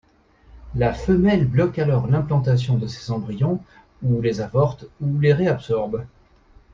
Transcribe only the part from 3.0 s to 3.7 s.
embryons,